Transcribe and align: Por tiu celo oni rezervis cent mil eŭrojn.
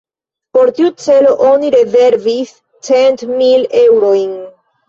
Por 0.57 0.71
tiu 0.79 0.87
celo 1.03 1.33
oni 1.49 1.69
rezervis 1.77 2.57
cent 2.89 3.27
mil 3.35 3.71
eŭrojn. 3.83 4.37